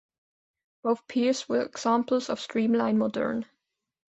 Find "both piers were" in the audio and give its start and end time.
0.81-1.61